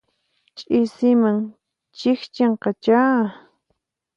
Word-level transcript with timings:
Ch'isiman 0.57 1.37
chikchinqachá. 1.97 2.99